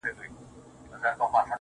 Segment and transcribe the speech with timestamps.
[0.03, 0.07] چې
[1.01, 1.39] «فایده» وه